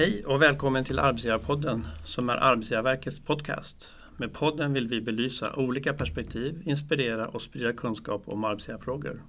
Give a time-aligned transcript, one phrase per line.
[0.00, 3.92] Hej och välkommen till Arbetsgivarpodden som är Arbetsgivarverkets podcast.
[4.16, 9.22] Med podden vill vi belysa olika perspektiv, inspirera och sprida kunskap om arbetsgivarfrågor.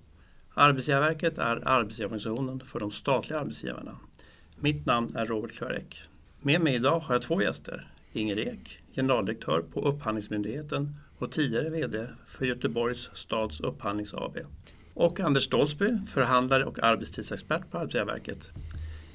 [0.53, 3.97] Arbetsgivarverket är arbetsgivarorganisationen för de statliga arbetsgivarna.
[4.59, 6.03] Mitt namn är Robert Klörek.
[6.41, 7.87] Med mig idag har jag två gäster.
[8.13, 14.37] Inger Ek, generaldirektör på Upphandlingsmyndigheten och tidigare VD för Göteborgs stads Upphandlings AB.
[14.93, 18.51] Och Anders Stolsby, förhandlare och arbetstidsexpert på Arbetsgivarverket.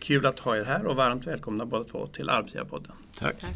[0.07, 2.93] Kul att ha er här och varmt välkomna båda två till Arbetsgivarpodden.
[3.19, 3.39] Tack.
[3.39, 3.55] Tack.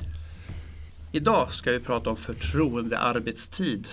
[1.13, 3.89] Idag ska vi prata om förtroendearbetstid.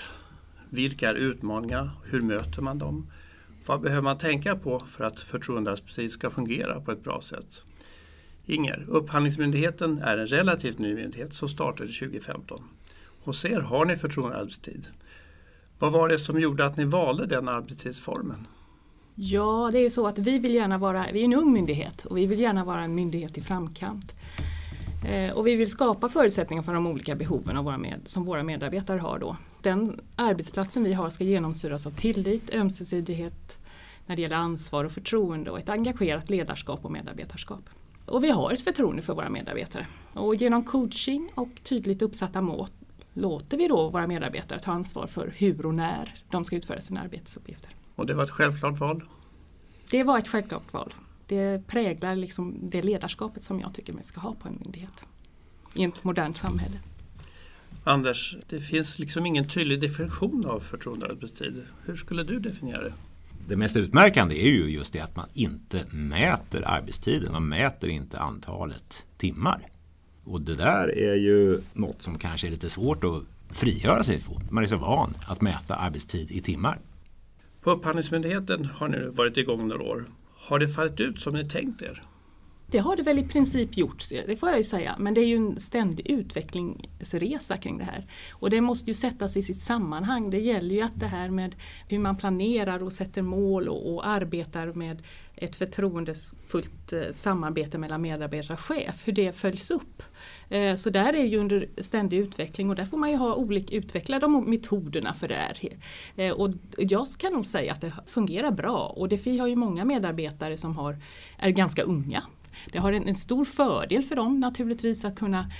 [0.69, 1.91] Vilka är utmaningarna?
[2.03, 3.11] Hur möter man dem?
[3.65, 7.61] Vad behöver man tänka på för att förtroendearbetstid ska fungera på ett bra sätt?
[8.45, 12.63] Inger, Upphandlingsmyndigheten är en relativt ny myndighet som startade 2015.
[13.23, 14.87] Hos er har ni förtroendearbetstid.
[15.79, 18.47] Vad var det som gjorde att ni valde den arbetstidsformen?
[19.19, 22.05] Ja, det är ju så att vi vill gärna vara, vi är en ung myndighet
[22.05, 24.15] och vi vill gärna vara en myndighet i framkant.
[25.09, 28.43] Eh, och vi vill skapa förutsättningar för de olika behoven av våra med, som våra
[28.43, 29.37] medarbetare har då.
[29.61, 33.57] Den arbetsplatsen vi har ska genomsyras av tillit, ömsesidighet
[34.05, 37.69] när det gäller ansvar och förtroende och ett engagerat ledarskap och medarbetarskap.
[38.05, 39.87] Och vi har ett förtroende för våra medarbetare.
[40.13, 42.67] Och genom coaching och tydligt uppsatta mål
[43.13, 47.01] låter vi då våra medarbetare ta ansvar för hur och när de ska utföra sina
[47.01, 47.76] arbetsuppgifter.
[47.97, 49.03] Och det var ett självklart val?
[49.89, 50.93] Det var ett självklart val.
[51.27, 55.05] Det präglar liksom det ledarskapet som jag tycker man ska ha på en myndighet
[55.73, 56.79] i ett modernt samhälle.
[57.83, 61.63] Anders, det finns liksom ingen tydlig definition av förtroendearbetstid.
[61.85, 62.93] Hur skulle du definiera det?
[63.47, 68.19] Det mest utmärkande är ju just det att man inte mäter arbetstiden, man mäter inte
[68.19, 69.69] antalet timmar.
[70.23, 73.23] Och det där är ju något som kanske är lite svårt att
[73.55, 74.47] frigöra sig från.
[74.49, 76.79] Man är så van att mäta arbetstid i timmar.
[77.71, 80.05] Upphandlingsmyndigheten har nu varit igång några år.
[80.35, 82.03] Har det fallit ut som ni tänkt er?
[82.71, 84.95] Det har det väl i princip gjort, det får jag ju säga.
[84.99, 88.07] Men det är ju en ständig utvecklingsresa kring det här.
[88.31, 90.29] Och det måste ju sättas i sitt sammanhang.
[90.29, 91.55] Det gäller ju att det här med
[91.87, 95.03] hur man planerar och sätter mål och, och arbetar med
[95.35, 100.03] ett förtroendefullt eh, samarbete mellan medarbetare och chef, hur det följs upp.
[100.49, 103.75] Eh, så där är ju under ständig utveckling och där får man ju ha olika,
[103.75, 105.57] utveckla de metoderna för det här.
[106.15, 109.55] Eh, och jag kan nog säga att det fungerar bra och det, vi har ju
[109.55, 110.97] många medarbetare som har,
[111.37, 112.23] är ganska unga.
[112.71, 115.51] Det har en, en stor fördel för dem naturligtvis att kunna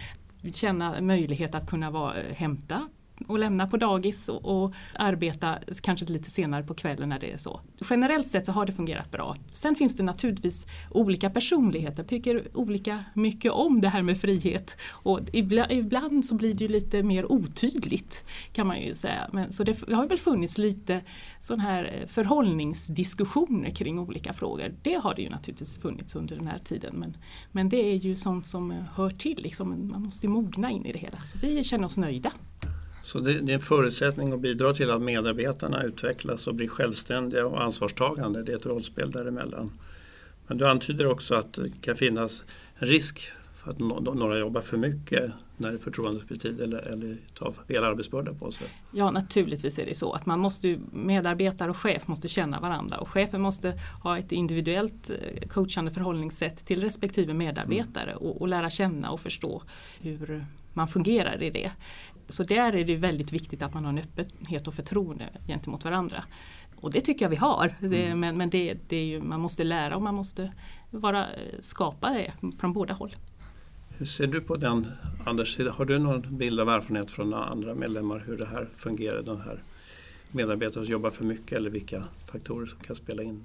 [0.53, 2.89] känna möjlighet att kunna vara, eh, hämta
[3.28, 7.38] och lämna på dagis och, och, arbeta kanske lite senare på kvällen när det är
[7.38, 7.61] så.
[7.89, 9.35] Generellt sett så har det fungerat bra.
[9.51, 14.77] Sen finns det naturligtvis olika personligheter, tycker olika mycket om det här med frihet.
[14.89, 18.23] Och ibland, ibland så blir det ju lite mer otydligt
[18.53, 19.29] kan man ju säga.
[19.33, 21.01] Men, så det har väl funnits lite
[21.41, 24.73] sån här förhållningsdiskussioner kring olika frågor.
[24.81, 26.95] Det har det ju naturligtvis funnits under den här tiden.
[26.95, 27.17] Men,
[27.51, 31.00] men det är ju sånt som hör till, liksom, man måste mogna in i det
[31.00, 31.17] hela.
[31.22, 32.31] Så vi känner oss nöjda.
[33.07, 37.45] Så det, det, är en förutsättning att bidra till att medarbetarna utvecklas och blir självständiga
[37.45, 38.44] och ansvarstagande.
[38.44, 39.72] Det är ett rollspel däremellan.
[40.47, 42.44] Men du antyder också att det kan finnas
[42.75, 47.51] en risk för att några jobbar för mycket när det är förtroendetid eller, eller tar
[47.68, 48.68] fel arbetsbörda på sig.
[48.91, 53.09] Ja naturligtvis är det så att man måste medarbetare och chef måste känna varandra och
[53.09, 58.24] chefen måste ha ett individuellt eh, coachande förhållningssätt till respektive medarbetare mm.
[58.24, 59.63] och, och lära känna och förstå
[60.00, 60.45] hur
[60.78, 61.72] man fungerar i det.
[62.29, 66.23] Så där är det väldigt viktigt att man har en öppenhet och förtroende gentemot varandra.
[66.75, 67.75] Och det tycker jag vi har.
[67.81, 68.19] Mm.
[68.19, 70.53] men men det, det är ju, man måste lära och man måste
[70.91, 71.25] vara,
[71.59, 73.15] skapa det från båda håll.
[73.97, 74.88] Hur ser du på den
[75.25, 75.59] Anders?
[75.59, 79.21] Har du någon bild av erfarenhet från andra medlemmar hur det här fungerar?
[79.21, 79.63] Den här
[80.31, 83.44] medarbetare som jobbar för mycket eller vilka faktorer som kan spela in?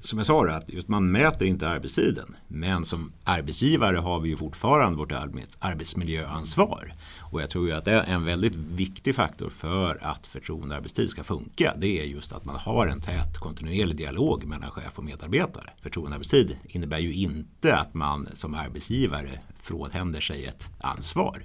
[0.00, 2.36] Som jag sa, att just man mäter inte arbetstiden.
[2.48, 5.12] Men som arbetsgivare har vi ju fortfarande vårt
[5.58, 6.94] arbetsmiljöansvar.
[7.20, 11.24] Och jag tror ju att det är en väldigt viktig faktor för att förtroendearbetstid ska
[11.24, 11.74] funka.
[11.76, 15.70] Det är just att man har en tät kontinuerlig dialog mellan chef och medarbetare.
[15.82, 21.42] Förtroendearbetstid innebär ju inte att man som arbetsgivare frånhänder sig ett ansvar.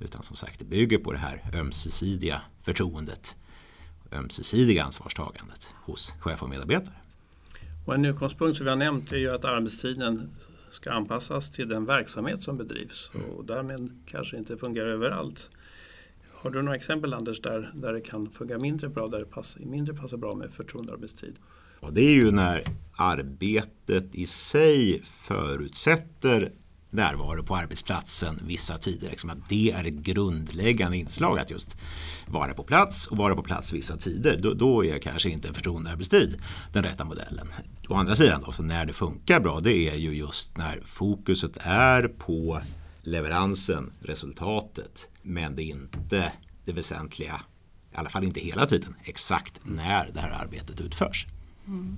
[0.00, 3.36] Utan som sagt, det bygger på det här ömsesidiga förtroendet
[4.12, 6.94] ömsesidiga ansvarstagandet hos chef och medarbetare.
[7.84, 10.30] Och en utgångspunkt som vi har nämnt är ju att arbetstiden
[10.70, 15.50] ska anpassas till den verksamhet som bedrivs och därmed kanske inte fungerar överallt.
[16.32, 19.60] Har du några exempel Anders där, där det kan fungera mindre bra, där det passar,
[19.60, 21.34] mindre passar bra med förtroendearbetstid?
[21.80, 22.64] Och det är ju när
[22.96, 26.52] arbetet i sig förutsätter
[26.94, 29.10] närvaro på arbetsplatsen vissa tider.
[29.10, 31.76] Liksom att det är ett grundläggande inslag att just
[32.26, 34.38] vara på plats och vara på plats vissa tider.
[34.42, 36.38] Då, då är kanske inte en förtroendearbetstid
[36.72, 37.48] den rätta modellen.
[37.88, 41.56] Å andra sidan då, så när det funkar bra det är ju just när fokuset
[41.60, 42.60] är på
[43.02, 46.32] leveransen, resultatet, men det är inte
[46.64, 47.40] det väsentliga,
[47.92, 51.26] i alla fall inte hela tiden, exakt när det här arbetet utförs.
[51.66, 51.96] Mm.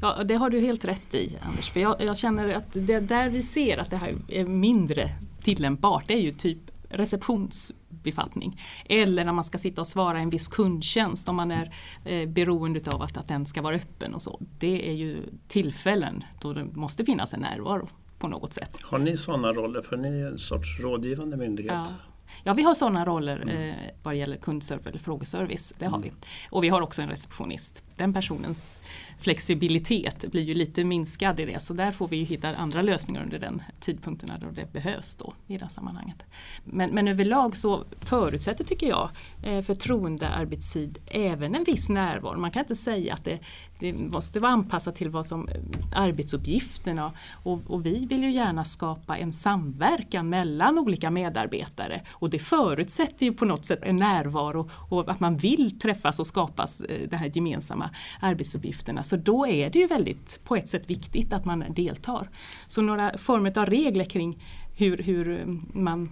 [0.00, 1.70] Ja, det har du helt rätt i Anders.
[1.70, 5.10] För jag, jag, känner att det där vi ser att det här är mindre
[5.42, 6.58] tillämpbart, det är ju typ
[6.88, 8.60] receptionsbefattning.
[8.88, 11.74] Eller när man ska sitta och svara en viss kundtjänst om man är
[12.04, 14.40] eh, beroende av att, att den ska vara öppen och så.
[14.58, 17.88] Det är ju tillfällen då det måste finnas en närvaro
[18.18, 18.76] på något sätt.
[18.82, 19.82] Har ni sådana roller?
[19.82, 21.72] För ni är en sorts rådgivande myndighet.
[21.72, 22.11] Ja.
[22.44, 23.70] Ja, vi har sådana roller mm.
[23.70, 25.72] eh, vad gäller kundservice eller frågeservice.
[25.78, 26.08] Det har mm.
[26.08, 26.26] vi.
[26.50, 27.82] Och vi har också en receptionist.
[27.96, 28.78] Den personens
[29.18, 33.38] flexibilitet blir ju lite minskad i det så där får vi hitta andra lösningar under
[33.38, 36.24] den tidpunkten då det behövs då i det sammanhanget.
[36.64, 39.10] Men, men överlag så förutsätter, tycker jag,
[39.42, 42.38] eh, förtroendearbetstid även en viss närvaro.
[42.38, 43.38] Man kan inte säga att det,
[43.78, 45.54] det måste vara anpassat till vad som eh,
[45.94, 52.38] arbetsuppgifterna och, och, vi vill ju gärna skapa en samverkan mellan olika medarbetare och det
[52.38, 57.08] förutsätter ju på något sätt en närvaro och att man vill träffas och skapas eh,
[57.08, 57.90] de här gemensamma
[58.20, 59.02] arbetsuppgifterna.
[59.02, 62.28] Så då är det ju väldigt på ett sätt viktigt att man deltar.
[62.66, 64.38] Så några former av regler kring
[64.76, 66.08] hur, hur eh, man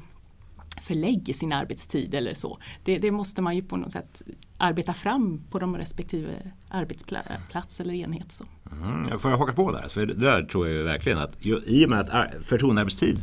[0.80, 2.58] förlägger sin arbetstid eller så.
[2.84, 4.22] Det, det, måste man ju på något sätt
[4.58, 8.32] arbeta fram på de respektive arbetsplats eller enhet.
[8.32, 8.44] Så.
[8.72, 9.88] Mm, får jag haka på där?
[9.88, 13.18] För där tror jag verkligen att i och med att förtroendearbetstid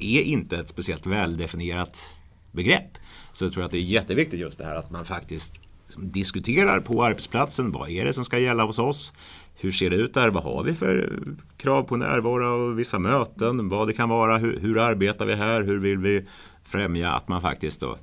[0.00, 2.14] är inte ett speciellt väldefinierat
[2.52, 2.98] begrepp
[3.32, 5.60] så jag tror jag att det är jätteviktigt just det här att man faktiskt
[5.96, 7.72] diskuterar på arbetsplatsen.
[7.72, 9.12] Vad är det som ska gälla hos oss?
[9.54, 10.30] Hur ser det ut där?
[10.30, 11.20] Vad har vi för
[11.56, 13.68] krav på närvaro och vissa möten?
[13.68, 14.38] Vad det kan vara?
[14.38, 15.62] Hur, hur arbetar vi här?
[15.62, 16.26] Hur vill vi
[16.64, 17.98] främja att man faktiskt då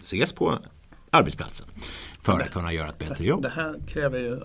[0.00, 0.58] ses på
[1.10, 1.68] arbetsplatsen
[2.22, 3.42] för att kunna göra ett bättre jobb?
[3.42, 4.40] Det här kräver ju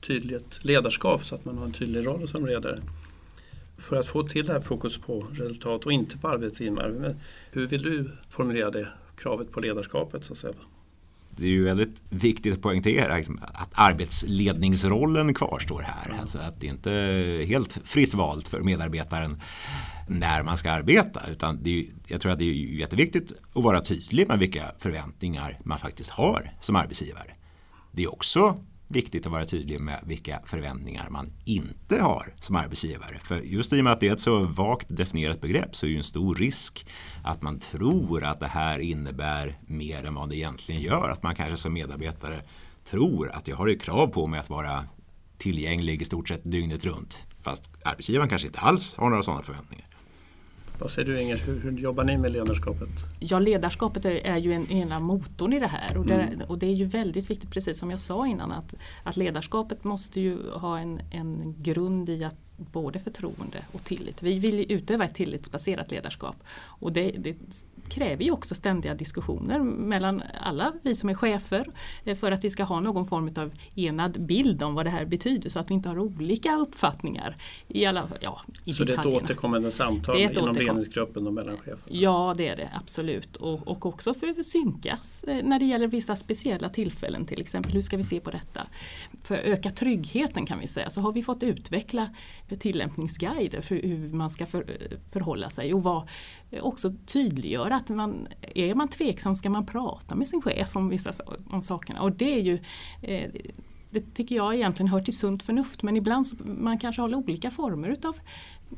[0.00, 2.82] tydligt ledarskap så att man har en tydlig roll som ledare.
[3.78, 7.16] För att få till det här fokus på resultat och inte på arbetstimmar.
[7.50, 10.24] Hur vill du formulera det kravet på ledarskapet?
[10.24, 10.54] Så att säga?
[11.36, 16.16] Det är ju väldigt viktigt att poängtera liksom, att arbetsledningsrollen kvarstår här.
[16.20, 19.40] Alltså att det inte är helt fritt valt för medarbetaren
[20.08, 21.20] när man ska arbeta.
[21.30, 25.58] Utan det är, jag tror att det är jätteviktigt att vara tydlig med vilka förväntningar
[25.64, 27.34] man faktiskt har som arbetsgivare.
[27.92, 33.18] Det är också viktigt att vara tydlig med vilka förväntningar man inte har som arbetsgivare.
[33.24, 35.88] För just i och med att det är ett så vagt definierat begrepp så är
[35.88, 36.86] det ju en stor risk
[37.24, 41.10] att man tror att det här innebär mer än vad det egentligen gör.
[41.10, 42.42] Att man kanske som medarbetare
[42.84, 44.84] tror att jag har ju krav på mig att vara
[45.38, 47.22] tillgänglig i stort sett dygnet runt.
[47.42, 49.86] Fast arbetsgivaren kanske inte alls har några sådana förväntningar.
[50.82, 52.88] Vad säger du Inger, hur, hur, jobbar ni med ledarskapet?
[53.18, 56.40] Ja, ledarskapet är, är ju en, ena motorn i det här och det, mm.
[56.48, 60.20] och det, är ju väldigt viktigt, precis som jag sa innan, att, att ledarskapet måste
[60.20, 64.22] ju ha en, en grund i att både förtroende och tillit.
[64.22, 67.36] Vi vill utöva ett tillitsbaserat ledarskap och det, det
[67.88, 71.66] kräver ju också ständiga diskussioner mellan alla vi som är chefer
[72.04, 75.04] eh, för att vi ska ha någon form av enad bild om vad det här
[75.04, 77.36] betyder så att vi inte har olika uppfattningar.
[77.68, 79.10] I alla, ja, i så detaljerna.
[79.10, 81.82] det är ett återkommande samtal ett inom återkom ledningsgruppen och mellan cheferna?
[81.88, 85.86] Ja det är det absolut och, och också för att synkas eh, när det gäller
[85.86, 87.72] vissa speciella tillfällen till exempel.
[87.72, 88.66] Hur ska vi se på detta?
[89.22, 92.10] För att öka tryggheten kan vi säga så har vi fått utveckla
[92.58, 94.64] tillämpningsguider för hur man ska för,
[95.12, 96.08] förhålla sig och vad,
[96.60, 101.12] också tydliggöra att man, är man tveksam ska man prata med sin chef om vissa
[101.50, 102.02] om sakerna.
[102.02, 102.58] Och det är ju
[103.02, 103.30] eh,
[103.90, 107.50] det tycker jag egentligen hör till sunt förnuft men ibland så, man kanske har olika
[107.50, 108.16] former utav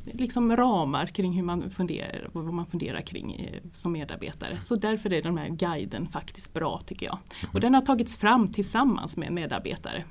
[0.04, 4.60] liksom ramar kring hur man funderar, vad man funderar kring eh, som medarbetare.
[4.60, 7.18] Så därför är den här guiden faktiskt bra tycker jag.
[7.52, 10.04] Och den har tagits fram tillsammans med medarbetare.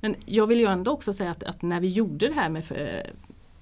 [0.00, 2.64] Men jag vill ju ändå också säga att, att när vi gjorde det här med
[2.64, 3.10] för,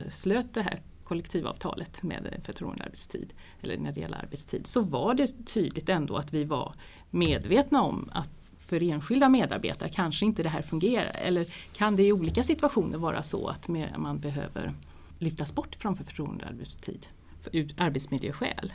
[0.09, 5.89] slöt det här kollektivavtalet med förtroendearbetstid, eller när det gäller arbetstid, så var det tydligt
[5.89, 6.75] ändå att vi var
[7.11, 11.13] medvetna om att för enskilda medarbetare kanske inte det här fungerar.
[11.15, 14.73] Eller kan det i olika situationer vara så att man behöver
[15.19, 17.07] lyftas bort från förtroendearbetstid
[17.41, 18.73] för arbetsmiljöskäl.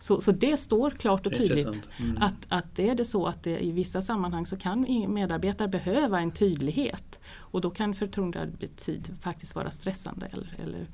[0.00, 2.18] Så, så det står klart och tydligt mm.
[2.22, 6.30] att, att är det så att det, i vissa sammanhang så kan medarbetare behöva en
[6.30, 10.86] tydlighet och då kan förtroendearbetstid faktiskt vara stressande eller, eller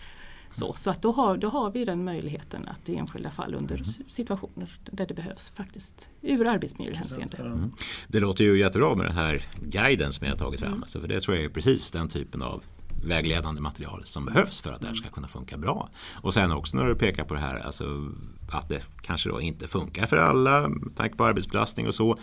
[0.55, 3.75] så, så att då har, då har vi den möjligheten att i enskilda fall under
[3.75, 3.87] mm.
[4.09, 7.37] situationer där det behövs faktiskt ur arbetsmiljöhänseende.
[7.37, 7.73] Mm.
[8.09, 10.73] Det låter ju jättebra med den här guiden som jag har tagit fram.
[10.73, 10.83] Mm.
[10.83, 12.63] Alltså för det tror jag är precis den typen av
[13.05, 15.89] vägledande material som behövs för att det här ska kunna funka bra.
[16.15, 18.13] Och sen också när du pekar på det här alltså
[18.51, 22.19] att det kanske då inte funkar för alla med tanke på arbetsbelastning och så.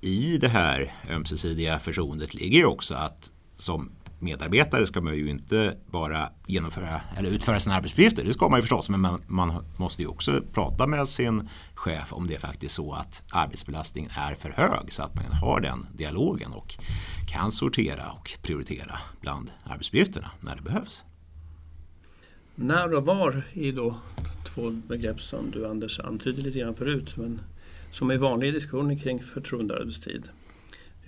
[0.00, 5.76] I det här ömsesidiga förtroendet ligger ju också att som medarbetare ska man ju inte
[5.86, 8.24] bara genomföra eller utföra sina arbetsuppgifter.
[8.24, 12.12] Det ska man ju förstås, men man, man, måste ju också prata med sin chef
[12.12, 15.86] om det är faktiskt så att arbetsbelastningen är för hög så att man har den
[15.92, 16.74] dialogen och
[17.28, 21.04] kan sortera och prioritera bland arbetsuppgifterna när det behövs.
[22.54, 23.96] När och var är då
[24.44, 27.40] två begrepp som du Anders antydde lite grann förut men
[27.92, 30.28] som är vanliga i diskussioner kring förtroendearbetstid.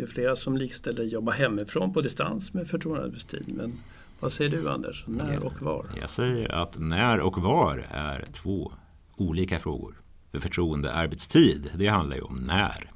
[0.00, 3.44] Det är flera som likställer jobba hemifrån på distans med förtroendearbetstid.
[3.46, 3.72] Men
[4.20, 5.04] vad säger du Anders?
[5.06, 5.86] När och var?
[6.00, 8.72] Jag säger att när och var är två
[9.16, 9.94] olika frågor.
[10.32, 12.92] För förtroendearbetstid, det handlar ju om när.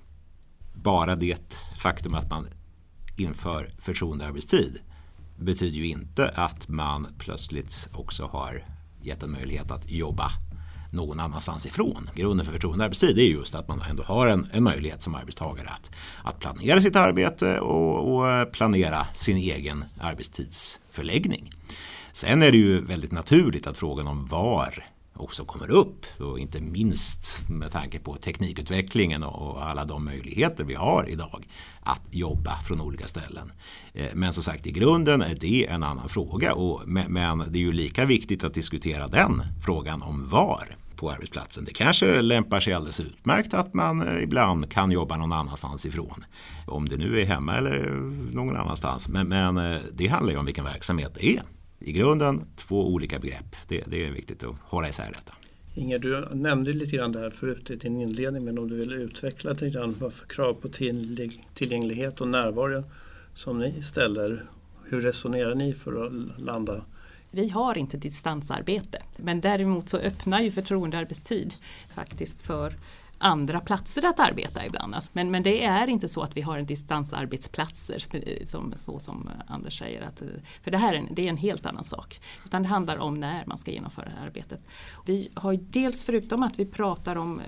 [0.75, 2.47] Bara det faktum att man
[3.17, 4.81] inför förtroendearbetstid
[5.39, 8.65] betyder ju inte att man plötsligt också har
[9.03, 10.31] gett en möjlighet att jobba
[10.95, 12.11] någon annanstans ifrån.
[12.15, 15.91] Grunden för förtroendearbetstid är just att man ändå har en, en möjlighet som arbetstagare att,
[16.23, 21.51] att planera sitt arbete och, och eh, planera sin egen arbetstidsförläggning.
[22.13, 24.85] Sen är det ju väldigt naturligt att frågan om var
[25.17, 26.07] också kommer upp.
[26.21, 31.47] Och inte minst med tanke på teknikutvecklingen och alla de möjligheter vi har idag
[31.83, 33.53] att jobba från olika ställen.
[33.93, 36.55] Eh, men som sagt i grunden är det en annan fråga.
[36.55, 41.65] Och, men det är ju lika viktigt att diskutera den frågan om var på arbetsplatsen.
[41.65, 46.25] Det kanske lämpar sig alldeles utmärkt att man eh, ibland kan jobba någon annanstans ifrån.
[46.67, 47.91] Om det nu är hemma eller
[48.33, 49.09] någon annanstans.
[49.09, 51.43] Men, men eh, det handlar ju om vilken verksamhet det är.
[51.79, 53.57] I grunden två olika begrepp.
[53.69, 55.33] Det, det är viktigt att hålla isär detta.
[55.75, 58.93] Inger, du nämnde lite grann det här förut i din inledning men om du vill
[58.93, 60.69] utveckla lite grann vad för krav på
[61.55, 62.85] tillgänglighet och närvaro
[63.35, 64.45] som ni ställer.
[64.89, 66.85] Hur resonerar ni för att landa
[67.35, 69.03] vi har inte distansarbete.
[69.17, 71.55] Men däremot så öppnar ju förtroendearbetstid
[71.89, 72.75] faktiskt för
[73.19, 74.95] andra platser att arbeta ibland.
[74.95, 78.99] Alltså, men, men det är inte så att vi har en distansarbetsplatser eh, som, så
[78.99, 80.03] som Anders säger.
[80.03, 80.29] Att, eh,
[80.63, 82.21] för det här är en, det är en helt annan sak.
[82.45, 84.61] Utan det handlar om när man ska genomföra det här arbetet.
[85.05, 87.47] Vi har dels förutom att vi pratar om eh,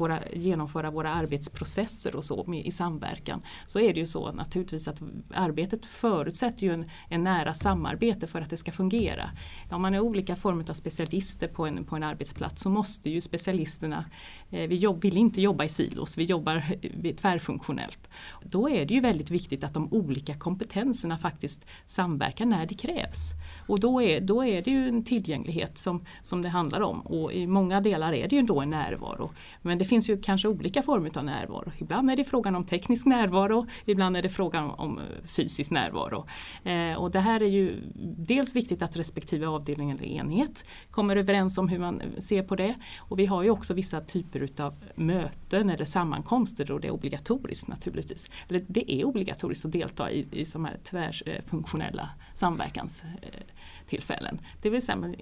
[0.00, 4.88] våra, genomföra våra arbetsprocesser och så med, i samverkan så är det ju så naturligtvis
[4.88, 5.02] att
[5.34, 9.30] arbetet förutsätter ju en, en nära samarbete för att det ska fungera.
[9.70, 13.20] Om man är olika former av specialister på en, på en arbetsplats så måste ju
[13.20, 14.04] specialisterna,
[14.50, 18.10] Eh, vi jobb, vill inte jobba i silos, vi jobbar eh, tvärfunktionellt.
[18.42, 23.32] Då är det ju väldigt viktigt att de olika kompetenserna faktiskt samverkar när det krävs.
[23.66, 27.32] Och då är, då är det ju en tillgänglighet som, som det handlar om och
[27.32, 29.30] i många delar är det ju då en närvaro.
[29.62, 31.72] Men det finns ju kanske olika former av närvaro.
[31.78, 36.26] Ibland är det frågan om teknisk närvaro, ibland är det frågan om eh, fysisk närvaro.
[36.64, 37.80] Eh, och det här är ju
[38.16, 42.74] dels viktigt att respektive avdelning eller enhet kommer överens om hur man ser på det.
[42.98, 47.68] Och vi har ju också vissa typer utav möten eller sammankomster då det är obligatoriskt
[47.68, 48.30] naturligtvis.
[48.48, 54.34] Eller det är obligatoriskt att delta i, i sådana här tvärfunktionella samverkanstillfällen.
[54.34, 55.14] Eh, det vill säga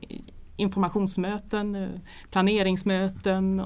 [0.57, 1.89] informationsmöten, eh,
[2.31, 3.63] planeringsmöten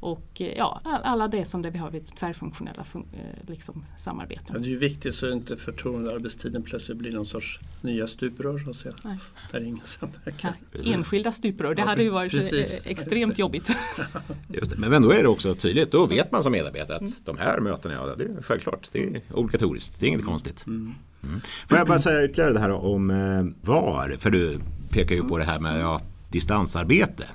[0.00, 4.46] och eh, ja, alla det som det vi har vid tvärfunktionella eh, liksom, samarbeten.
[4.48, 8.58] Ja, det är ju viktigt så att inte förtroendearbetstiden plötsligt blir någon sorts nya stuprör
[8.58, 8.94] så att säga.
[9.04, 9.18] Nej.
[9.52, 10.54] Där ingen samverkar.
[10.84, 12.80] Enskilda stuprör, det ja, hade ju varit precis.
[12.84, 13.76] extremt jobbigt.
[14.48, 14.76] Just det.
[14.76, 17.12] Men ändå är det också tydligt, då vet man som medarbetare att mm.
[17.24, 20.30] de här mötena, ja, det är självklart, det är obligatoriskt, det är inget mm.
[20.30, 20.66] konstigt.
[20.66, 20.94] Mm.
[21.22, 21.40] Mm.
[21.68, 25.44] Får jag bara säga ytterligare det här om VAR, för du pekar ju på det
[25.44, 26.00] här med ja,
[26.36, 27.28] distansarbete.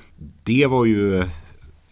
[0.43, 1.27] Det var ju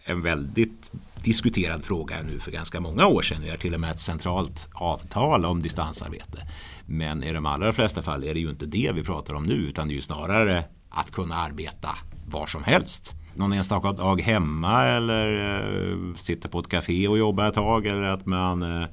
[0.04, 0.92] en väldigt
[1.24, 3.42] diskuterad fråga nu för ganska många år sedan.
[3.42, 6.46] Vi har till och med ett centralt avtal om distansarbete.
[6.86, 9.54] Men i de allra flesta fall är det ju inte det vi pratar om nu
[9.54, 11.88] utan det är ju snarare att kunna arbeta
[12.26, 13.12] var som helst.
[13.34, 15.26] Någon enstaka dag hemma eller
[15.60, 18.88] eh, sitta på ett café och jobba ett tag eller att man eh,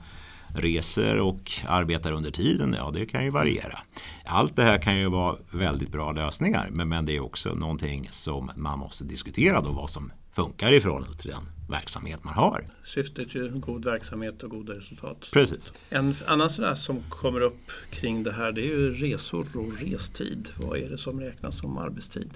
[0.57, 3.79] reser och arbetar under tiden, ja det kan ju variera.
[4.25, 8.07] Allt det här kan ju vara väldigt bra lösningar men, men det är också någonting
[8.11, 12.69] som man måste diskutera då vad som funkar i förhållande till den verksamhet man har.
[12.83, 15.29] Syftet är ju god verksamhet och goda resultat.
[15.33, 15.73] Precis.
[15.89, 20.49] En annan sån som kommer upp kring det här det är ju resor och restid.
[20.57, 22.33] Vad är det som räknas som arbetstid?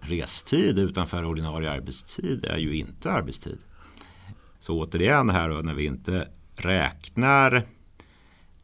[0.00, 3.58] Restid utanför ordinarie arbetstid är ju inte arbetstid.
[4.60, 6.28] Så återigen här när vi inte
[6.64, 7.66] räknar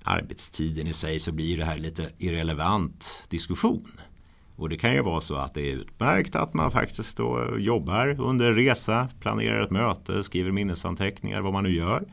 [0.02, 4.00] arbetstiden i sig så blir det här lite irrelevant diskussion.
[4.56, 8.20] Och det kan ju vara så att det är utmärkt att man faktiskt då jobbar
[8.20, 12.04] under resa, planerar ett möte, skriver minnesanteckningar, vad man nu gör.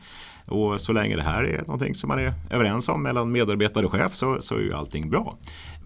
[0.46, 3.92] Och så länge det här är någonting som man är överens om mellan medarbetare och
[3.92, 5.38] chef så, så är ju allting bra.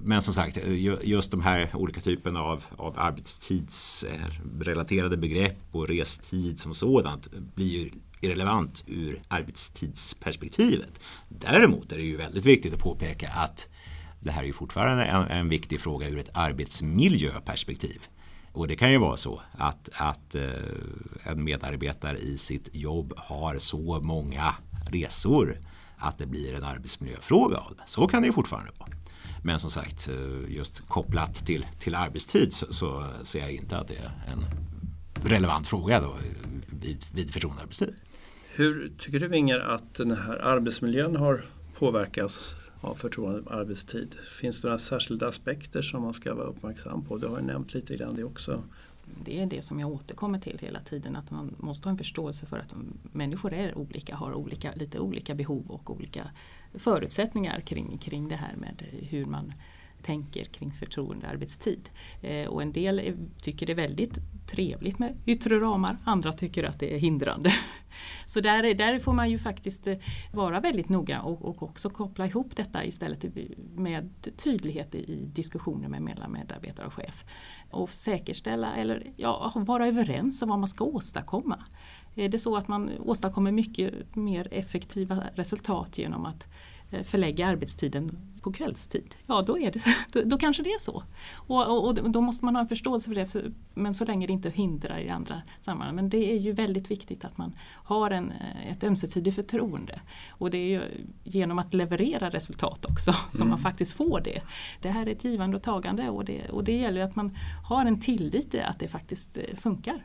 [0.03, 0.59] Men som sagt,
[1.03, 7.91] just de här olika typerna av, av arbetstidsrelaterade begrepp och restid som sådant blir ju
[8.21, 11.01] irrelevant ur arbetstidsperspektivet.
[11.29, 13.69] Däremot är det ju väldigt viktigt att påpeka att
[14.21, 18.03] det här är ju fortfarande en, en viktig fråga ur ett arbetsmiljöperspektiv.
[18.53, 20.51] Och det kan ju vara så att, att eh,
[21.23, 24.55] en medarbetare i sitt jobb har så många
[24.91, 25.59] resor
[25.97, 27.83] att det blir en arbetsmiljöfråga av det.
[27.87, 28.91] Så kan det ju fortfarande vara.
[29.47, 33.89] Men som sagt, eh, just kopplat till, till arbetstid så, så ser jag inte att
[33.89, 34.45] det är en
[35.31, 36.17] relevant fråga då
[36.81, 37.95] vid, vid förtroendearbetstid.
[38.55, 41.45] Hur tycker du Inger att den här arbetsmiljön har
[41.79, 44.17] påverkats av förtroende arbetstid?
[44.41, 47.19] Finns det några särskilda aspekter som man ska vara uppmärksam på?
[47.19, 48.63] Du har ju nämnt lite grann det också.
[49.25, 52.47] Det är det som jag återkommer till hela tiden att man måste ha en förståelse
[52.47, 52.75] för att
[53.13, 56.31] människor är olika, har olika, lite olika behov och olika
[56.75, 59.53] förutsättningar kring, kring det här med hur man
[60.03, 61.89] tänker kring förtroendearbetstid.
[62.21, 66.81] Eh, och en del tycker det är väldigt trevligt med yttre ramar, andra tycker att
[66.81, 67.53] det är hindrande.
[68.27, 69.97] Så där, där får man ju faktiskt eh,
[70.33, 73.25] vara väldigt noga och, och också koppla ihop detta istället
[73.75, 77.25] med tydlighet i diskussioner med mellan medarbetare och chef.
[77.71, 81.65] Och säkerställa eller ja, vara överens om vad man ska åstadkomma.
[82.17, 86.49] Är det så att man åstadkommer mycket mer effektiva resultat genom att
[86.91, 89.15] Eh, förlägga arbetstiden på kvällstid.
[89.27, 89.81] Ja, då, är det,
[90.13, 91.03] då, då kanske det är så.
[91.35, 94.33] Och, och, och, då måste man ha en förståelse för det, men så länge det
[94.33, 95.95] inte hindrar i andra sammanhang.
[95.95, 100.01] Men det är ju väldigt viktigt att man har en, eh, ett ömsesidigt förtroende.
[100.29, 100.83] Och det är ju
[101.25, 103.51] genom att leverera resultat också som mm.
[103.51, 104.43] man faktiskt får det.
[104.81, 107.87] Det här är ett givande och tagande och det, och det gäller att man har
[107.87, 110.05] en tillit i att det faktiskt eh, funkar.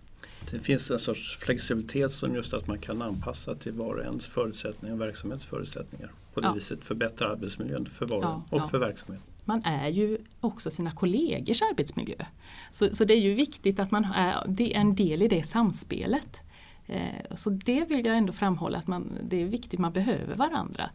[0.49, 4.27] Det finns en sorts flexibilitet som just att man kan anpassa till var och ens
[4.27, 6.11] förutsättningar och verksamhetsförutsättningar.
[6.33, 6.53] På det ja.
[6.53, 8.67] viset förbättra arbetsmiljön för var ja, och ja.
[8.67, 9.27] för verksamheten.
[9.45, 12.25] Man är ju också sina kollegors arbetsmiljö.
[12.71, 15.43] Så, så det är ju viktigt att man är, det är en del i det
[15.43, 16.41] samspelet.
[16.87, 20.89] Eh, så det vill jag ändå framhålla att man, det är viktigt, man behöver varandra.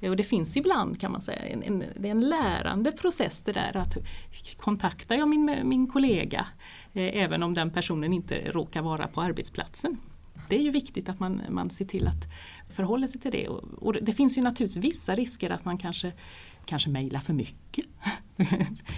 [0.00, 3.52] Och det finns ibland kan man säga, en, en, det är en lärande process det
[3.52, 3.96] där att
[4.56, 6.61] kontaktar jag min, min kollega Eh,
[6.94, 9.96] även om den personen inte råkar vara på arbetsplatsen.
[10.48, 12.26] Det är ju viktigt att man, man ser till att
[12.68, 13.48] förhålla sig till det.
[13.48, 16.12] Och, och det finns ju naturligtvis vissa risker att man kanske
[16.64, 17.84] kanske mejlar för mycket.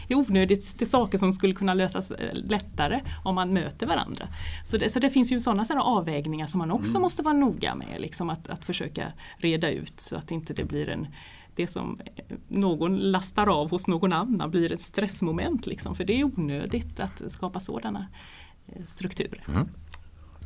[0.09, 3.87] det är onödigt, det är saker som skulle kunna lösas eh, lättare om man möter
[3.87, 4.29] varandra.
[4.65, 7.03] Så det, så det finns ju sådana, sådana avvägningar som man också mm.
[7.03, 10.89] måste vara noga med, liksom att, att försöka reda ut så att inte det blir
[10.89, 11.07] en
[11.57, 11.99] det som
[12.49, 15.67] någon lastar av hos någon annan blir ett stressmoment.
[15.67, 18.07] Liksom, för det är onödigt att skapa sådana
[18.67, 19.45] eh, strukturer.
[19.49, 19.69] Mm.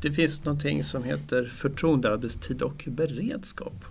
[0.02, 3.84] Det finns någonting som heter förtroendearbetstid och beredskap.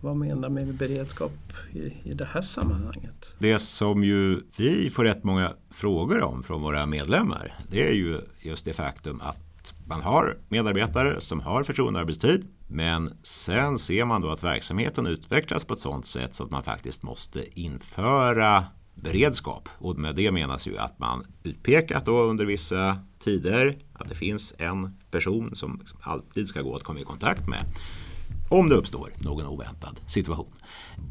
[0.00, 3.34] Vad menar man med beredskap i, i det här sammanhanget?
[3.38, 8.20] Det som ju vi får rätt många frågor om från våra medlemmar det är ju
[8.42, 9.53] just det faktum att
[9.84, 15.74] man har medarbetare som har förtroendearbetstid men sen ser man då att verksamheten utvecklas på
[15.74, 19.68] ett sådant sätt så att man faktiskt måste införa beredskap.
[19.78, 24.54] Och med det menas ju att man utpekat då under vissa tider att det finns
[24.58, 27.64] en person som liksom alltid ska gå att komma i kontakt med
[28.50, 30.52] om det uppstår någon oväntad situation.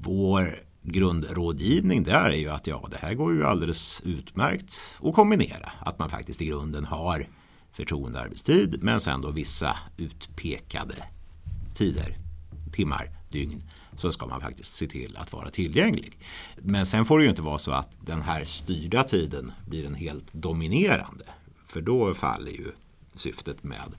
[0.04, 5.72] Vår grundrådgivning där är ju att ja, det här går ju alldeles utmärkt att kombinera.
[5.80, 7.28] Att man faktiskt i grunden har
[7.74, 10.96] förtroendearbetstid men sen då vissa utpekade
[11.74, 12.18] tider,
[12.72, 13.64] timmar, dygn
[13.96, 16.20] så ska man faktiskt se till att vara tillgänglig.
[16.58, 19.96] Men sen får det ju inte vara så att den här styrda tiden blir den
[19.96, 21.26] helt dominerande.
[21.68, 22.72] För då faller ju
[23.16, 23.94] syftet med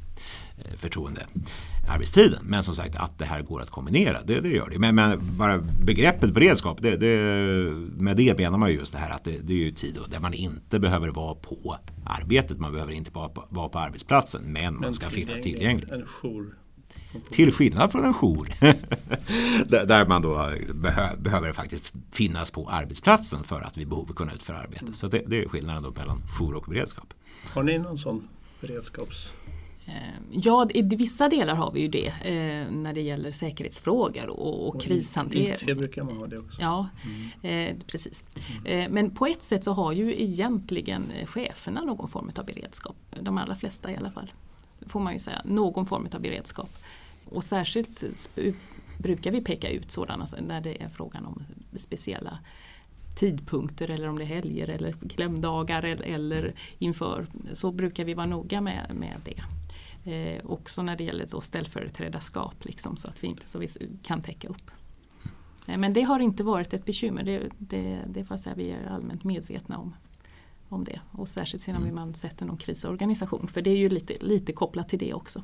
[0.58, 2.44] eh, förtroendearbetstiden.
[2.44, 4.78] Men som sagt att det här går att kombinera, det, det gör det.
[4.78, 7.16] Men, men, bara begreppet beredskap, det, det,
[8.02, 10.34] med det menar man just det här att det, det är ju tid där man
[10.34, 14.80] inte behöver vara på arbetet, man behöver inte vara på, vara på arbetsplatsen, men, men
[14.80, 15.88] man ska finnas tillgänglig.
[15.90, 16.54] En jour
[17.30, 18.48] till skillnad från en jour.
[19.86, 24.58] där man då behö behöver faktiskt finnas på arbetsplatsen för att vid behov kunna utföra
[24.58, 24.84] arbete.
[24.84, 24.94] Mm.
[24.94, 27.14] Så det, det, är skillnaden då mellan jour och beredskap.
[27.52, 28.28] Har ni någon sån
[28.66, 29.32] beredskaps
[29.86, 29.92] eh,
[30.30, 34.68] Ja, i vissa delar har vi ju det eh, när det gäller säkerhetsfrågor och, och,
[34.68, 35.70] och krishantering.
[35.70, 36.60] IT brukar man ha det också.
[36.60, 36.88] Ja,
[37.42, 37.70] mm.
[37.70, 38.24] eh, precis.
[38.50, 38.66] Mm.
[38.66, 42.96] Eh, men på ett sätt så har ju egentligen cheferna någon form av beredskap.
[43.20, 44.32] De allra flesta i alla fall.
[44.86, 46.70] Får man ju säga, någon form av beredskap.
[47.30, 48.04] Och särskilt
[48.98, 51.44] brukar vi peka ut sådana när det är frågan om
[51.76, 52.38] speciella
[53.14, 58.26] tidpunkter eller om det är helger eller klämdagar eller, eller inför så brukar vi vara
[58.26, 59.42] noga med, med det.
[60.12, 63.68] Eh, också när det gäller då ställföreträdarskap liksom, så att vi inte så vi
[64.02, 64.70] kan täcka upp.
[65.66, 69.24] Men det har inte varit ett bekymmer, det, det, det får säga vi är allmänt
[69.24, 69.94] medvetna om
[70.74, 71.00] om det.
[71.12, 71.94] Och särskilt sedan mm.
[71.94, 73.48] man sätter någon krisorganisation.
[73.48, 75.42] För det är ju lite, lite kopplat till det också.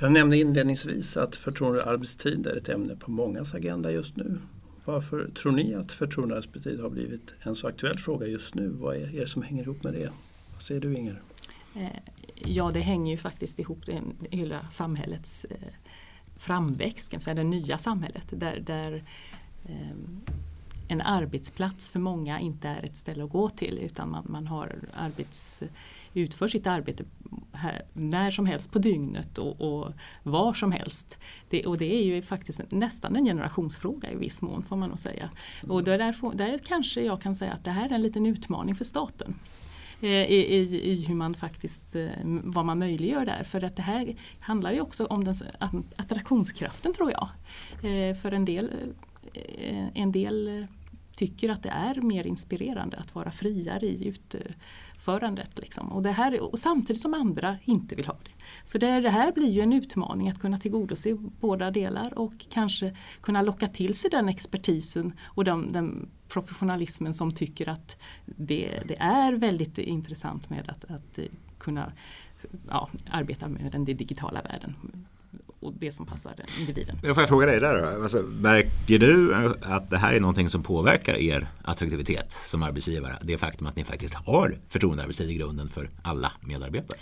[0.00, 4.38] Jag nämnde inledningsvis att förtroendearbetstid är ett ämne på mångas agenda just nu.
[4.86, 8.68] Varför tror ni att förtroendearbetstid har blivit en så aktuell fråga just nu?
[8.68, 10.10] Vad är det som hänger ihop med det?
[10.54, 11.22] Vad säger du Inger?
[11.76, 11.90] Eh,
[12.34, 15.56] ja, det hänger ju faktiskt ihop med hela samhällets eh,
[16.36, 19.04] framväxt, kan säga, det nya samhället där, där
[19.64, 19.96] eh,
[20.88, 24.78] en arbetsplats för många inte är ett ställe att gå till utan man, man har
[24.94, 25.62] arbets,
[26.16, 27.04] utför sitt arbete
[27.52, 31.18] här, när som helst på dygnet och, och var som helst.
[31.48, 34.98] Det, och det är ju faktiskt nästan en generationsfråga i viss mån får man nog
[34.98, 35.30] säga.
[35.68, 38.74] Och där, får, där kanske jag kan säga att det här är en liten utmaning
[38.74, 39.34] för staten.
[40.00, 43.44] Eh, I, i, i, hur man faktiskt, eh, vad man möjliggör där.
[43.44, 45.34] För att det här handlar ju också om den
[45.96, 47.28] attraktionskraften tror jag.
[47.82, 48.70] Eh, för en del
[49.94, 50.66] en del
[51.16, 55.58] tycker att det är mer inspirerande att vara friare i utförandet.
[55.58, 55.92] Liksom.
[55.92, 58.30] Och, det här, och samtidigt som andra inte vill ha det.
[58.64, 62.96] Så det, det, här blir ju en utmaning att kunna tillgodose båda delar och kanske
[63.20, 68.96] kunna locka till sig den expertisen och den, den professionalismen som tycker att det, det,
[68.98, 71.18] är väldigt intressant med att, att
[71.58, 71.92] kunna
[72.68, 74.74] ja, arbeta med den digitala världen
[75.66, 76.98] och det som passar individen.
[76.98, 78.02] Får jag fråga dig där då?
[78.02, 83.16] Alltså, märker du att det här är någonting som påverkar er attraktivitet som arbetsgivare?
[83.22, 86.98] Det faktum att ni faktiskt har förtroendearbetstid i grunden för alla medarbetare?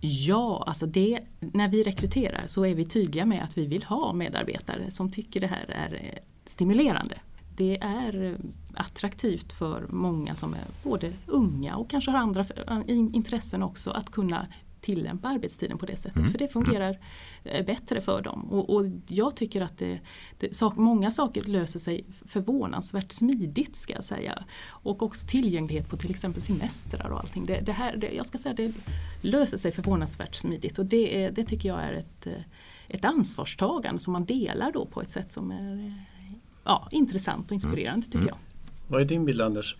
[0.00, 4.12] Ja, alltså det, när vi rekryterar så är vi tydliga med att vi vill ha
[4.12, 7.18] medarbetare som tycker det här är eh, stimulerande.
[7.56, 8.36] Det är
[8.74, 12.44] attraktivt för många som är både unga och kanske har andra
[12.88, 14.46] intressen också att kunna
[14.80, 16.18] tillämpa arbetstiden på det sättet.
[16.18, 16.30] Mm.
[16.30, 16.98] För det fungerar
[17.44, 17.64] mm.
[17.64, 18.44] bättre för dem.
[18.50, 20.00] Och, och jag tycker att det,
[20.38, 24.44] det, sak, många saker löser sig förvånansvärt smidigt ska jag säga.
[24.66, 27.46] Och också tillgänglighet på till exempel semestrar och allting.
[27.46, 28.72] Det, det här, det, jag ska säga det
[29.20, 32.26] löser sig förvånansvärt smidigt och det, det tycker jag är ett,
[32.88, 36.04] ett ansvarstagande som man delar då på ett sätt som är
[36.64, 38.28] ja, intressant och inspirerande tycker mm.
[38.28, 38.38] jag.
[38.88, 39.76] Vad är din bild Anders?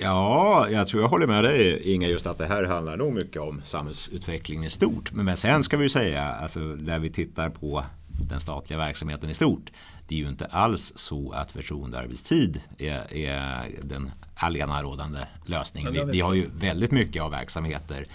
[0.00, 3.42] Ja, jag tror jag håller med dig Inga just att det här handlar nog mycket
[3.42, 5.12] om samhällsutvecklingen i stort.
[5.12, 7.84] Men sen ska vi ju säga, alltså när vi tittar på
[8.28, 9.70] den statliga verksamheten i stort.
[10.08, 15.92] Det är ju inte alls så att förtroendearbetstid är, är den allenarådande lösningen.
[15.92, 18.06] Vi, vi, har ju väldigt mycket av verksamheter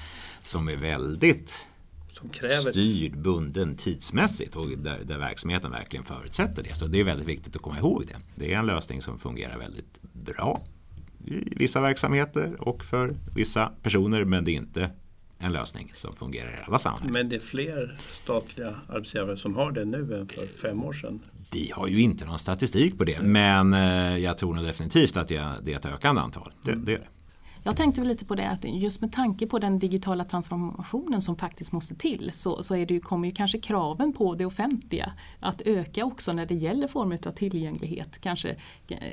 [0.41, 1.67] som är väldigt
[2.09, 2.71] som kräver...
[2.71, 6.75] styrd, bunden tidsmässigt och där, där, verksamheten verkligen förutsätter det.
[6.75, 8.15] Så det är väldigt viktigt att komma ihåg det.
[8.35, 10.61] Det är en lösning som fungerar väldigt bra
[11.25, 14.89] i vissa verksamheter och för vissa personer men det är inte
[15.39, 17.11] en lösning som fungerar i alla sammanhang.
[17.11, 21.19] Men det är fler statliga arbetsgivare som har det nu än för fem år sedan?
[21.51, 23.31] Vi har ju inte någon statistik på det mm.
[23.31, 26.51] men eh, jag tror nog definitivt att det är ett ökande antal.
[26.63, 27.07] Det, det är det.
[27.69, 31.71] Jag tänkte lite på det att just med tanke på den digitala transformationen som faktiskt
[31.71, 35.61] måste till så, så är det ju, kommer ju kanske kraven på det offentliga att
[35.61, 38.19] öka också när det gäller form av tillgänglighet.
[38.21, 38.55] Kanske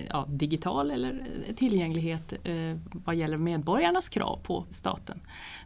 [0.09, 5.21] ja, digital eller eh, tillgänglighet eh, vad gäller medborgarnas krav på staten.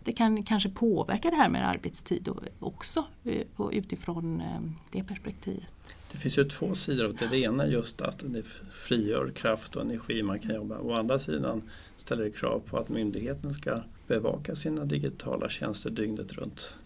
[0.05, 2.29] Det kan kanske påverka det här med arbetstid
[2.61, 5.95] också eh, utifrån eh, det perspektivet.
[6.13, 7.27] Det finns ju två sidor av det.
[7.27, 8.43] Det ena är just att det
[8.73, 10.79] frigör kraft och energi man kan jobba.
[10.79, 11.63] Å andra sidan
[11.97, 16.77] ställer det krav på att myndigheten ska bevaka sina digitala tjänster dygnet runt.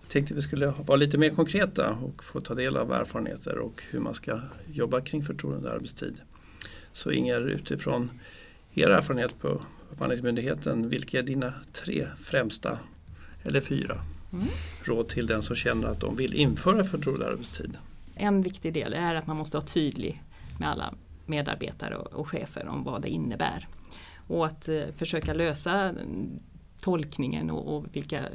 [0.00, 3.82] Jag tänkte vi skulle vara lite mer konkreta och få ta del av erfarenheter och
[3.90, 4.40] hur man ska
[4.72, 6.20] jobba kring förtroende arbetstid.
[6.92, 8.10] Så Inger, utifrån
[8.74, 9.62] er erfarenhet på
[9.92, 12.78] Upphandlingsmyndigheten, vilka är dina tre främsta,
[13.42, 14.00] eller fyra,
[14.32, 14.44] mm.
[14.84, 17.76] råd till den som känner att de vill införa förtroende arbetstid?
[18.18, 20.22] En viktig del är att man måste vara tydlig
[20.58, 20.94] med alla
[21.26, 23.68] medarbetare och, och chefer om vad det innebär.
[24.26, 25.94] Och att eh, försöka lösa
[26.80, 28.28] tolkningen och, och, vilka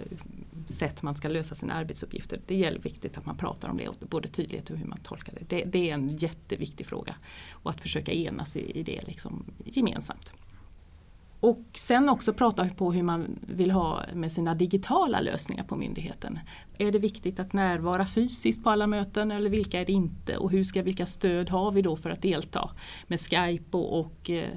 [0.66, 2.42] sätt man ska lösa sina arbetsuppgifter.
[2.48, 5.46] Det är viktigt att man pratar om det, både tydlighet och hur man tolkar det.
[5.50, 7.16] Det, det är en jätteviktig fråga.
[7.52, 10.32] Och att försöka enas i, i det liksom, gemensamt.
[11.44, 16.40] Och sen också prata på hur man vill ha med sina digitala lösningar på myndigheten.
[16.78, 20.38] Är det viktigt att närvara fysiskt på alla möten eller vilka är det inte?
[20.38, 22.70] Och hur ska, vilka stöd har vi då för att delta
[23.08, 24.50] med Skype och, och eh,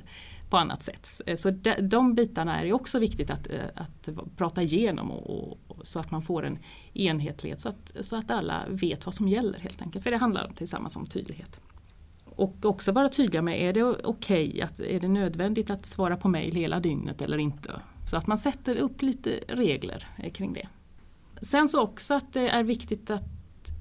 [0.50, 1.20] på annat sätt.
[1.26, 5.86] Eh, så de, de bitarna är också viktigt att, eh, att prata igenom och, och,
[5.86, 6.58] så att man får en
[6.94, 10.04] enhetlighet så att, så att alla vet vad som gäller helt enkelt.
[10.04, 11.60] För det handlar tillsammans om tydlighet.
[12.36, 16.28] Och också vara tydliga med, är det okej, okay, är det nödvändigt att svara på
[16.28, 17.80] mejl hela dygnet eller inte?
[18.10, 20.68] Så att man sätter upp lite regler eh, kring det.
[21.40, 23.24] Sen så också att det är viktigt att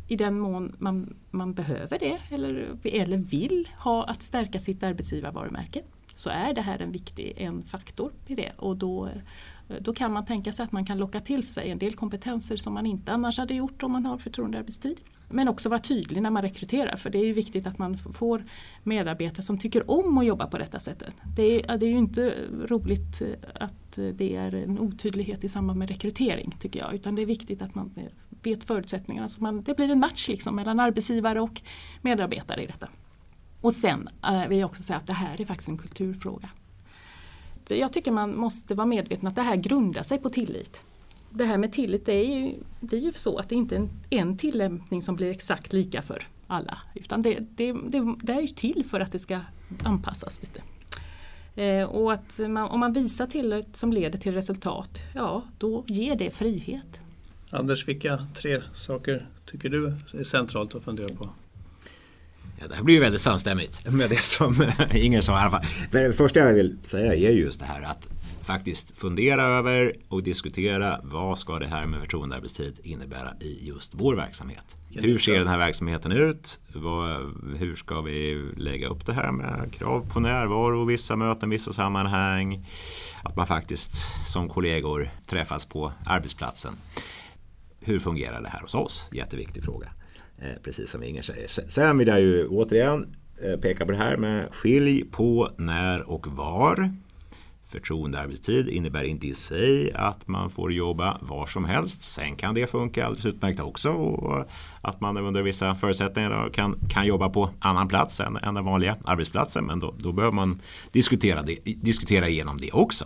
[0.08, 5.84] i den mån man, man behöver det eller, eller vill ha att stärka sitt arbetsgivarvarumärke
[6.16, 10.14] så är det här en viktig en faktor i det och då, eh, då kan
[10.14, 13.12] man tänka sig att man kan locka till sig en del kompetenser som man inte
[13.12, 15.02] annars hade gjort om man har förtroendearbetstid.
[15.30, 18.44] Men också vara tydlig när man rekryterar för det är ju viktigt att man får
[18.84, 21.16] medarbetare som tycker om att jobba på detta sättet.
[21.36, 22.34] Det är, det är ju inte
[22.66, 23.28] roligt eh,
[23.62, 27.62] att det är en otydlighet i samband med rekrytering tycker jag utan det är viktigt
[27.62, 28.04] att man eh,
[28.44, 31.62] vet förutsättningarna så man, det blir en match liksom mellan arbetsgivare och
[32.02, 32.90] medarbetare i detta.
[33.62, 36.50] Och sen eh, vill jag också säga att det här är faktiskt en kulturfråga.
[37.68, 40.84] Jag tycker man måste vara medveten att det här grundar sig på tillit
[41.36, 43.80] det här med tillit det är ju, det är ju så att det inte är
[43.80, 46.78] en, en tillämpning som blir exakt lika för alla.
[46.96, 49.40] Utan det, det, det, det är ju till för att det ska
[49.84, 50.62] anpassas lite.
[51.62, 56.16] Eh, och att man, om man visar tillit som leder till resultat, ja då ger
[56.16, 57.02] det frihet.
[57.50, 61.30] Anders, vilka tre saker tycker du är centralt att fundera på?
[62.60, 65.66] Ja, det här blir ju väldigt samstämmigt med det som Inger sa i alla fall.
[65.92, 68.10] Det första jag vill säga är just det här att
[68.46, 74.16] faktiskt fundera över och diskutera vad ska det här med förtroendearbetstid innebära i just vår
[74.16, 74.78] verksamhet.
[74.90, 76.60] Hur ser den här verksamheten ut?
[77.58, 82.68] Hur ska vi lägga upp det här med krav på närvaro, vissa möten, vissa sammanhang?
[83.24, 83.94] Att man faktiskt
[84.28, 86.74] som kollegor träffas på arbetsplatsen.
[87.80, 89.10] Hur fungerar det här hos oss?
[89.12, 89.90] Jätteviktig fråga.
[90.38, 91.48] Eh, precis som Inger säger.
[91.48, 96.28] Sen vill jag ju återigen eh, peka på det här med skilj på när och
[96.28, 96.96] var.
[97.76, 102.04] Förtroendearbetstid innebär inte i sig att man får jobba var som helst.
[102.04, 104.46] Sen kan det funka alldeles utmärkt också och
[104.82, 108.98] att man under vissa förutsättningar kan, kan jobba på annan plats än, än den vanliga
[109.04, 109.66] arbetsplatsen.
[109.66, 110.62] Men då, då behöver man
[110.92, 113.06] diskutera, det, diskutera igenom det också.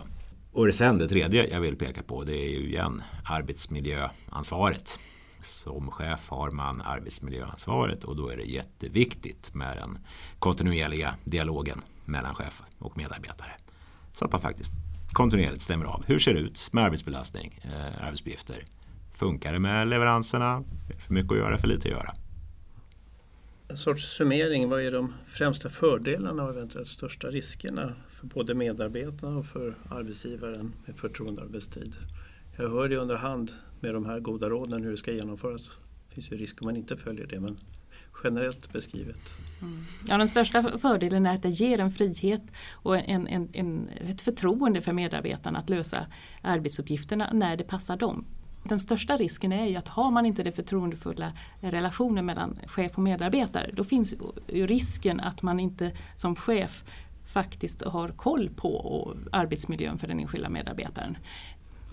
[0.52, 4.98] Och sen det tredje jag vill peka på det är ju igen arbetsmiljöansvaret.
[5.42, 9.98] Som chef har man arbetsmiljöansvaret och då är det jätteviktigt med den
[10.38, 13.52] kontinuerliga dialogen mellan chef och medarbetare.
[14.20, 14.72] Så att man faktiskt
[15.12, 16.04] kontinuerligt stämmer av.
[16.06, 18.56] Hur ser det ut med arbetsbelastning, eh, arbetsuppgifter?
[19.12, 20.64] Funkar det med leveranserna?
[21.06, 22.14] För mycket att göra, för lite att göra?
[23.68, 29.38] En sorts summering, vad är de främsta fördelarna och eventuellt största riskerna för både medarbetarna
[29.38, 31.96] och för arbetsgivaren med förtroendearbetstid?
[32.56, 35.62] Jag hör det under hand med de här goda råden hur det ska genomföras.
[36.08, 37.58] Det finns ju risk om man inte följer det men
[38.24, 39.20] generellt beskrivet.
[39.62, 39.84] Mm.
[40.08, 44.20] Ja, den största fördelen är att det ger en frihet och en, en, en, ett
[44.20, 46.06] förtroende för medarbetarna att lösa
[46.42, 48.24] arbetsuppgifterna när det passar dem.
[48.64, 53.02] Den största risken är ju att har man inte den förtroendefulla relationen mellan chef och
[53.02, 54.14] medarbetare då finns
[54.48, 56.84] ju risken att man inte som chef
[57.26, 61.16] faktiskt har koll på arbetsmiljön för den enskilda medarbetaren.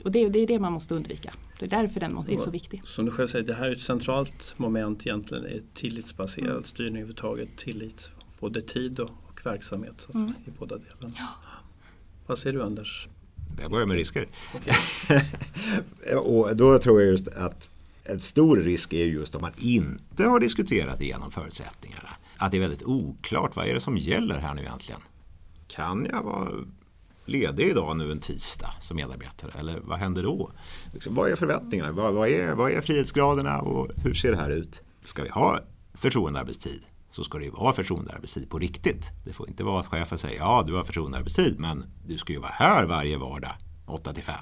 [0.08, 1.34] Och det, det, är det man måste undvika.
[1.60, 2.82] Det är därför den är så viktig.
[2.86, 6.64] Som du själv säger, det här är ett centralt moment egentligen i tillitsbaserad mm.
[6.64, 7.58] styrning överhuvudtaget.
[7.58, 10.34] Tillit, både tid och, och verksamhet så mm.
[10.46, 11.16] i båda delarna.
[11.18, 11.28] Ja.
[12.28, 13.08] Vad säger du Anders?
[13.62, 14.28] Jag börjar med risker.
[16.18, 17.70] och då tror jag just att
[18.04, 22.10] en stor risk är just om man inte har diskuterat igenom förutsättningarna.
[22.38, 25.02] Att det är väldigt oklart, vad är det som gäller här nu egentligen?
[25.68, 26.50] Kan jag vara
[27.28, 29.52] ledig idag nu en tisdag som medarbetare?
[29.60, 30.52] Eller vad händer då?
[30.94, 31.92] Liksom, vad är förväntningarna?
[31.92, 34.82] Vad, vad, är, vad är frihetsgraderna och hur ser det här ut?
[35.06, 35.60] Ska vi ha
[35.94, 39.12] förtroendearbetstid så ska det ju vara förtroendearbetstid på riktigt.
[39.26, 42.40] Det får inte vara att chefen säger ja du har förtroendearbetstid men du ska ju
[42.40, 43.52] vara här varje vardag
[43.86, 44.36] 8 till 5.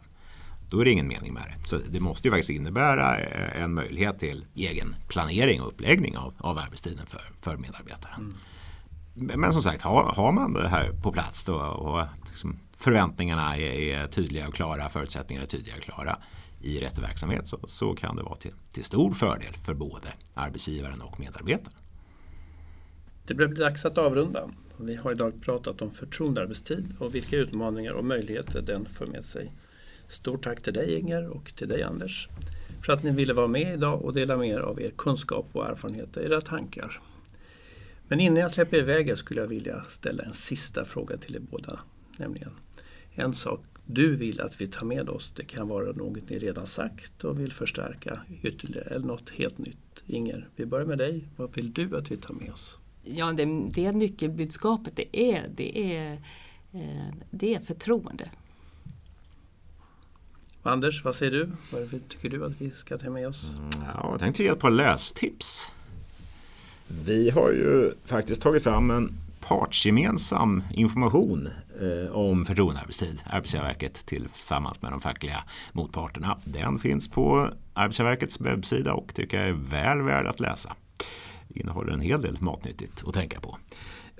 [0.69, 1.67] Då är det ingen mening med det.
[1.67, 6.33] Så det måste ju faktiskt innebära eh, en möjlighet till egen planering och uppläggning av,
[6.37, 8.15] av arbetstiden för, för medarbetaren.
[9.17, 9.39] Mm.
[9.39, 13.71] Men som sagt, har, har man det här på plats då och liksom förväntningarna är,
[13.71, 16.17] är, tydliga och klara, förutsättningarna är tydliga och klara
[16.61, 21.01] i rätt verksamhet så, så kan det vara till, till stor fördel för både arbetsgivaren
[21.01, 21.77] och medarbetaren.
[23.27, 24.49] Det börjar bli dags att avrunda.
[24.77, 29.53] Vi har idag pratat om förtroendearbetstid och vilka utmaningar och möjligheter den för med sig.
[30.07, 32.29] Stort tack till dig Inger och till dig Anders
[32.85, 35.67] för att ni ville vara med idag och dela med er av er kunskap och
[35.67, 37.01] erfarenheter, era tankar.
[38.07, 41.39] Men innan jag släpper iväg er skulle jag vilja ställa en sista fråga till er
[41.39, 41.79] båda.
[42.17, 42.51] Nämligen
[43.15, 45.31] en sak du vill att vi tar med oss.
[45.35, 49.77] Det kan vara något ni redan sagt och vill förstärka ytterligare eller något helt nytt.
[50.07, 51.27] Inger, vi börjar med dig.
[51.35, 52.77] Vad vill du att vi tar med oss?
[53.03, 56.13] Ja, det, det nyckelbudskapet det är, det är,
[56.71, 58.31] eh, det är förtroende.
[60.63, 61.49] Anders, vad säger du?
[61.71, 63.53] Vad tycker du att vi ska ta med oss?
[63.57, 65.71] Mm, ja, jag tänkte ge ett par lästips.
[67.05, 69.13] Vi har ju faktiskt tagit fram en
[69.47, 71.49] partsgemensam information
[71.81, 76.37] eh, om förtroendearbetstid, Arbetsgivarverket tillsammans med de fackliga motparterna.
[76.43, 80.75] Den finns på Arbetsgivarverkets webbsida och tycker jag är väl värd att läsa.
[81.49, 83.57] Innehåller en hel del matnyttigt att tänka på.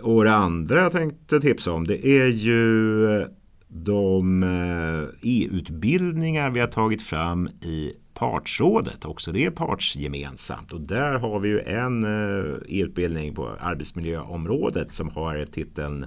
[0.01, 3.27] Och det andra jag tänkte tipsa om det är ju eh,
[3.67, 10.71] de eh, e-utbildningar vi har tagit fram i Partsrådet, också det är partsgemensamt.
[10.71, 16.06] Och där har vi ju en eh, utbildning på arbetsmiljöområdet som har titeln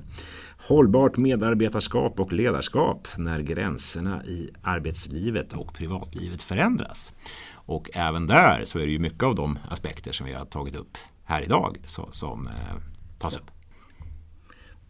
[0.69, 7.13] Hållbart medarbetarskap och ledarskap när gränserna i arbetslivet och privatlivet förändras.
[7.53, 10.77] Och även där så är det ju mycket av de aspekter som vi har tagit
[10.77, 12.77] upp här idag så, som eh,
[13.19, 13.58] tas upp.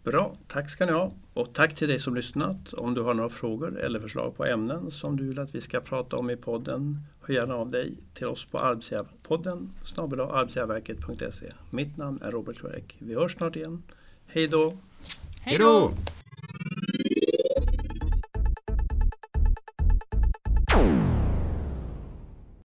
[0.04, 1.12] Bra, tack ska ni ha.
[1.34, 2.72] Och tack till dig som lyssnat.
[2.72, 5.80] Om du har några frågor eller förslag på ämnen som du vill att vi ska
[5.80, 11.52] prata om i podden, hör gärna av dig till oss på arbetsgivarpodden snabel arbetsgivarverket.se.
[11.70, 12.96] Mitt namn är Robert Schwerek.
[12.98, 13.82] Vi hörs snart igen.
[14.26, 14.76] Hej då!
[15.42, 15.92] Hej då!